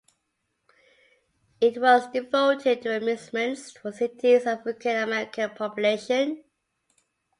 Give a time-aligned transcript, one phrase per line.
[1.61, 6.43] It was devoted to amusements for the city's African American population.